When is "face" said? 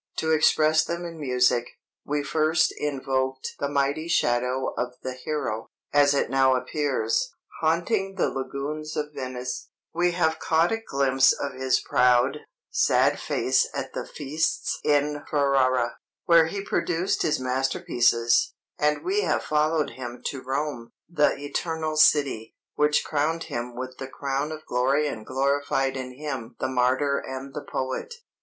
13.19-13.69